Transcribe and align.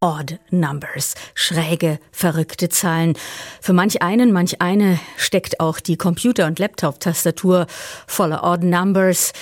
Odd 0.00 0.38
Numbers, 0.50 1.14
schräge, 1.34 1.98
verrückte 2.12 2.68
Zahlen. 2.68 3.14
Für 3.60 3.72
manch 3.72 4.00
einen, 4.00 4.32
manch 4.32 4.60
eine 4.60 5.00
steckt 5.16 5.58
auch 5.58 5.80
die 5.80 5.96
Computer- 5.96 6.46
und 6.46 6.60
Laptop-Tastatur 6.60 7.66
voller 8.06 8.44
Odd 8.44 8.64
Numbers. 8.64 9.32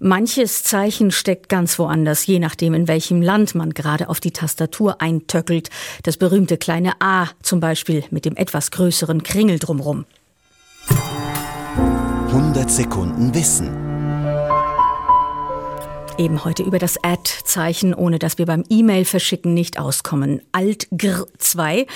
Manches 0.00 0.64
Zeichen 0.64 1.12
steckt 1.12 1.48
ganz 1.48 1.78
woanders, 1.78 2.26
je 2.26 2.40
nachdem, 2.40 2.74
in 2.74 2.88
welchem 2.88 3.22
Land 3.22 3.54
man 3.54 3.70
gerade 3.70 4.08
auf 4.08 4.18
die 4.18 4.32
Tastatur 4.32 5.00
eintöckelt. 5.00 5.70
Das 6.02 6.16
berühmte 6.16 6.58
kleine 6.58 6.94
A 7.00 7.28
zum 7.42 7.60
Beispiel 7.60 8.02
mit 8.10 8.24
dem 8.24 8.34
etwas 8.34 8.72
größeren 8.72 9.22
Kringel 9.22 9.60
drumrum. 9.60 10.06
100 12.28 12.68
Sekunden 12.68 13.32
Wissen 13.32 13.89
eben 16.20 16.44
heute 16.44 16.62
über 16.62 16.78
das 16.78 17.02
Add-Zeichen, 17.02 17.94
ohne 17.94 18.18
dass 18.18 18.36
wir 18.36 18.44
beim 18.44 18.62
E-Mail-Verschicken 18.68 19.54
nicht 19.54 19.78
auskommen. 19.78 20.42
Alt-Gr 20.52 21.26
2. 21.38 21.86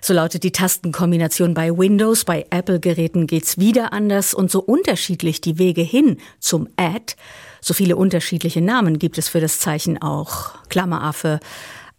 So 0.00 0.14
lautet 0.14 0.42
die 0.42 0.52
Tastenkombination 0.52 1.52
bei 1.52 1.76
Windows. 1.76 2.24
Bei 2.24 2.46
Apple-Geräten 2.48 3.26
geht's 3.26 3.58
wieder 3.58 3.92
anders 3.92 4.32
und 4.32 4.50
so 4.50 4.60
unterschiedlich 4.60 5.42
die 5.42 5.58
Wege 5.58 5.82
hin 5.82 6.16
zum 6.40 6.68
Add. 6.76 7.14
So 7.60 7.74
viele 7.74 7.96
unterschiedliche 7.96 8.62
Namen 8.62 8.98
gibt 8.98 9.18
es 9.18 9.28
für 9.28 9.40
das 9.40 9.60
Zeichen 9.60 10.00
auch. 10.00 10.54
Klammeraffe, 10.70 11.38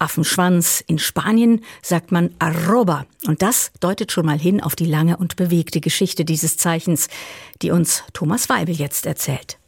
Affenschwanz. 0.00 0.82
In 0.88 0.98
Spanien 0.98 1.62
sagt 1.82 2.10
man 2.10 2.34
arroba. 2.40 3.06
Und 3.28 3.42
das 3.42 3.70
deutet 3.78 4.10
schon 4.10 4.26
mal 4.26 4.40
hin 4.40 4.60
auf 4.60 4.74
die 4.74 4.86
lange 4.86 5.18
und 5.18 5.36
bewegte 5.36 5.80
Geschichte 5.80 6.24
dieses 6.24 6.56
Zeichens, 6.56 7.08
die 7.62 7.70
uns 7.70 8.02
Thomas 8.12 8.48
Weibel 8.48 8.74
jetzt 8.74 9.06
erzählt. 9.06 9.59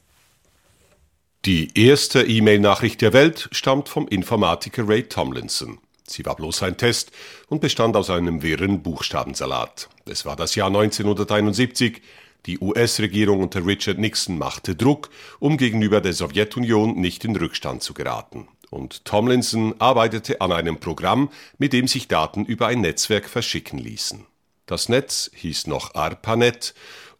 Die 1.44 1.76
erste 1.76 2.22
E-Mail-Nachricht 2.22 3.00
der 3.00 3.12
Welt 3.12 3.48
stammt 3.50 3.88
vom 3.88 4.06
Informatiker 4.06 4.88
Ray 4.88 5.02
Tomlinson. 5.02 5.78
Sie 6.06 6.24
war 6.24 6.36
bloß 6.36 6.62
ein 6.62 6.76
Test 6.76 7.10
und 7.48 7.60
bestand 7.60 7.96
aus 7.96 8.10
einem 8.10 8.42
wirren 8.42 8.84
Buchstabensalat. 8.84 9.88
Es 10.06 10.24
war 10.24 10.36
das 10.36 10.54
Jahr 10.54 10.68
1971. 10.68 12.00
Die 12.46 12.60
US-Regierung 12.60 13.40
unter 13.40 13.66
Richard 13.66 13.98
Nixon 13.98 14.38
machte 14.38 14.76
Druck, 14.76 15.10
um 15.40 15.56
gegenüber 15.56 16.00
der 16.00 16.12
Sowjetunion 16.12 17.00
nicht 17.00 17.24
in 17.24 17.34
Rückstand 17.34 17.82
zu 17.82 17.92
geraten. 17.92 18.46
Und 18.70 19.04
Tomlinson 19.04 19.74
arbeitete 19.80 20.40
an 20.40 20.52
einem 20.52 20.78
Programm, 20.78 21.28
mit 21.58 21.72
dem 21.72 21.88
sich 21.88 22.06
Daten 22.06 22.44
über 22.44 22.68
ein 22.68 22.82
Netzwerk 22.82 23.28
verschicken 23.28 23.80
ließen. 23.80 24.26
Das 24.66 24.88
Netz 24.88 25.28
hieß 25.34 25.66
noch 25.66 25.96
ARPANET 25.96 26.72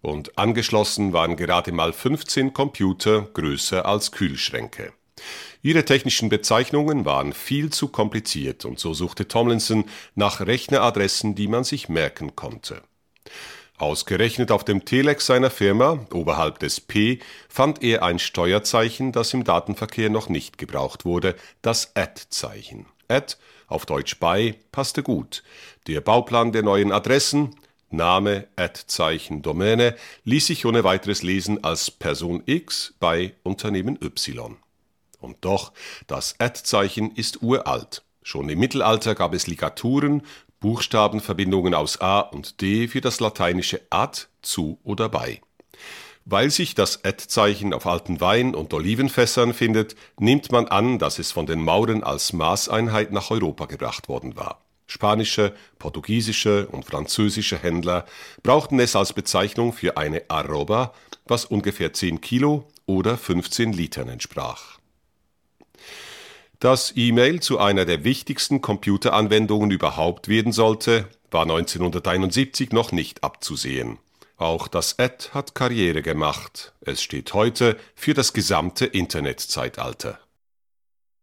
und 0.02 0.36
angeschlossen 0.36 1.12
waren 1.12 1.36
gerade 1.36 1.72
mal 1.72 1.92
15 1.92 2.52
Computer 2.52 3.22
größer 3.32 3.86
als 3.86 4.12
Kühlschränke. 4.12 4.92
Ihre 5.62 5.84
technischen 5.84 6.28
Bezeichnungen 6.28 7.04
waren 7.04 7.32
viel 7.32 7.70
zu 7.70 7.88
kompliziert 7.88 8.64
und 8.64 8.80
so 8.80 8.94
suchte 8.94 9.28
Tomlinson 9.28 9.84
nach 10.16 10.40
Rechneradressen, 10.40 11.36
die 11.36 11.46
man 11.46 11.62
sich 11.62 11.88
merken 11.88 12.34
konnte. 12.34 12.82
Ausgerechnet 13.78 14.50
auf 14.50 14.64
dem 14.64 14.84
Telex 14.84 15.26
seiner 15.26 15.50
Firma, 15.50 16.06
oberhalb 16.12 16.58
des 16.58 16.80
P, 16.80 17.20
fand 17.48 17.82
er 17.82 18.02
ein 18.02 18.18
Steuerzeichen, 18.18 19.12
das 19.12 19.32
im 19.34 19.44
Datenverkehr 19.44 20.10
noch 20.10 20.28
nicht 20.28 20.58
gebraucht 20.58 21.04
wurde, 21.04 21.36
das 21.62 21.96
Add-Zeichen. 21.96 22.86
Add, 23.08 23.34
auf 23.66 23.86
Deutsch 23.86 24.18
bei, 24.18 24.56
passte 24.70 25.02
gut. 25.02 25.42
Der 25.86 26.00
Bauplan 26.00 26.52
der 26.52 26.62
neuen 26.62 26.92
Adressen, 26.92 27.56
Name, 27.92 28.48
Ad-Zeichen, 28.56 29.42
Domäne 29.42 29.96
ließ 30.24 30.46
sich 30.46 30.66
ohne 30.66 30.84
weiteres 30.84 31.22
lesen 31.22 31.62
als 31.64 31.90
Person 31.90 32.42
X 32.46 32.94
bei 32.98 33.34
Unternehmen 33.42 33.98
Y. 34.02 34.56
Und 35.20 35.36
doch, 35.42 35.72
das 36.06 36.34
Ad-Zeichen 36.38 37.14
ist 37.14 37.42
uralt. 37.42 38.02
Schon 38.22 38.48
im 38.48 38.58
Mittelalter 38.58 39.14
gab 39.14 39.34
es 39.34 39.46
Ligaturen, 39.46 40.22
Buchstabenverbindungen 40.60 41.74
aus 41.74 42.00
A 42.00 42.20
und 42.20 42.60
D 42.60 42.88
für 42.88 43.00
das 43.00 43.20
lateinische 43.20 43.80
ad, 43.90 44.22
zu 44.42 44.78
oder 44.84 45.08
bei. 45.08 45.40
Weil 46.24 46.50
sich 46.50 46.76
das 46.76 47.04
Ad-Zeichen 47.04 47.74
auf 47.74 47.86
alten 47.86 48.20
Wein- 48.20 48.54
und 48.54 48.72
Olivenfässern 48.72 49.54
findet, 49.54 49.96
nimmt 50.18 50.52
man 50.52 50.68
an, 50.68 51.00
dass 51.00 51.18
es 51.18 51.32
von 51.32 51.46
den 51.46 51.60
Mauren 51.60 52.04
als 52.04 52.32
Maßeinheit 52.32 53.10
nach 53.10 53.30
Europa 53.30 53.66
gebracht 53.66 54.08
worden 54.08 54.36
war. 54.36 54.62
Spanische, 54.86 55.54
portugiesische 55.78 56.66
und 56.68 56.84
französische 56.84 57.58
Händler 57.58 58.04
brauchten 58.42 58.78
es 58.80 58.96
als 58.96 59.12
Bezeichnung 59.12 59.72
für 59.72 59.96
eine 59.96 60.22
Arroba, 60.28 60.94
was 61.26 61.44
ungefähr 61.44 61.92
10 61.92 62.20
Kilo 62.20 62.68
oder 62.86 63.16
15 63.16 63.72
Litern 63.72 64.08
entsprach. 64.08 64.78
Dass 66.60 66.92
E-Mail 66.94 67.40
zu 67.40 67.58
einer 67.58 67.84
der 67.84 68.04
wichtigsten 68.04 68.60
Computeranwendungen 68.60 69.70
überhaupt 69.70 70.28
werden 70.28 70.52
sollte, 70.52 71.08
war 71.30 71.42
1971 71.42 72.70
noch 72.70 72.92
nicht 72.92 73.24
abzusehen. 73.24 73.98
Auch 74.36 74.68
das 74.68 74.98
Ad 74.98 75.30
hat 75.32 75.54
Karriere 75.54 76.02
gemacht. 76.02 76.72
Es 76.80 77.02
steht 77.02 77.34
heute 77.34 77.76
für 77.94 78.14
das 78.14 78.32
gesamte 78.32 78.86
Internetzeitalter. 78.86 80.18